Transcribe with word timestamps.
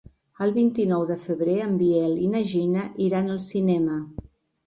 El 0.43 0.51
vint-i-nou 0.53 1.03
de 1.09 1.17
febrer 1.25 1.57
en 1.65 1.75
Biel 1.81 2.17
i 2.27 2.29
na 2.35 2.41
Gina 2.53 2.85
iran 3.09 3.31
al 3.35 3.37
cinema. 3.45 3.99